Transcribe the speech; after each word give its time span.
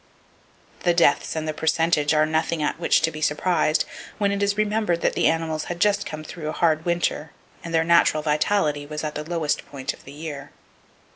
The 0.79 0.95
deaths 0.95 1.35
and 1.35 1.47
the 1.47 1.53
percentage 1.53 2.11
are 2.11 2.25
nothing 2.25 2.63
at 2.63 2.79
which 2.79 3.01
to 3.01 3.11
be 3.11 3.21
surprised, 3.21 3.85
when 4.17 4.31
it 4.31 4.41
is 4.41 4.57
remembered, 4.57 5.01
that 5.01 5.13
the 5.13 5.27
animals 5.27 5.65
had 5.65 5.79
just 5.79 6.07
come 6.07 6.23
through 6.23 6.49
a 6.49 6.53
hard 6.53 6.85
winter, 6.85 7.29
and 7.63 7.71
their 7.71 7.83
natural 7.83 8.23
vitality 8.23 8.87
was 8.87 9.03
at 9.03 9.13
the 9.13 9.23
lowest 9.23 9.63
point 9.67 9.93
of 9.93 10.03
the 10.03 10.11
year. 10.13 10.49